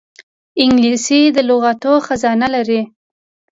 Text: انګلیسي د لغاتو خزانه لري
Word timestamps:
انګلیسي 0.63 1.21
د 1.35 1.37
لغاتو 1.49 1.93
خزانه 2.05 2.47
لري 2.55 2.81